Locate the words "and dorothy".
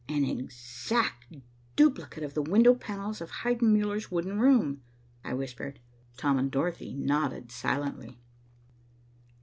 6.39-6.95